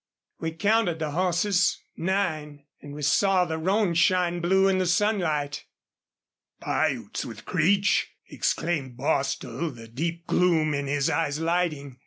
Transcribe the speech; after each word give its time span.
We 0.39 0.53
counted 0.53 0.97
the 0.97 1.11
hosses 1.11 1.77
nine. 1.95 2.65
An' 2.81 2.93
we 2.93 3.03
saw 3.03 3.45
the 3.45 3.59
roan 3.59 3.93
shine 3.93 4.39
blue 4.41 4.67
in 4.67 4.79
the 4.79 4.87
sunlight." 4.87 5.65
"Piutes 6.59 7.23
with 7.23 7.45
Creech!" 7.45 8.09
exclaimed 8.27 8.97
Bostil, 8.97 9.69
the 9.69 9.87
deep 9.87 10.25
gloom 10.25 10.73
in 10.73 10.87
his 10.87 11.07
eyes 11.11 11.39
lighting. 11.39 11.99